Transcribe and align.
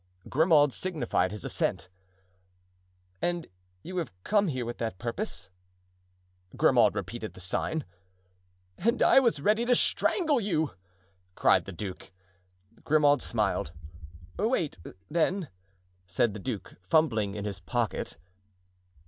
Grimaud 0.27 0.73
signified 0.73 1.29
his 1.29 1.45
assent. 1.45 1.87
"And 3.21 3.45
you 3.83 3.97
have 3.97 4.11
come 4.23 4.47
here 4.47 4.65
with 4.65 4.79
that 4.79 4.97
purpose?" 4.97 5.51
Grimaud 6.57 6.95
repeated 6.95 7.35
the 7.35 7.39
sign. 7.39 7.85
"And 8.79 9.03
I 9.03 9.19
was 9.19 9.39
ready 9.41 9.63
to 9.63 9.75
strangle 9.75 10.41
you!" 10.41 10.71
cried 11.35 11.65
the 11.65 11.71
duke. 11.71 12.11
Grimaud 12.83 13.21
smiled. 13.21 13.73
"Wait, 14.39 14.75
then," 15.07 15.49
said 16.07 16.33
the 16.33 16.39
duke, 16.39 16.77
fumbling 16.81 17.35
in 17.35 17.45
his 17.45 17.59
pocket. 17.59 18.17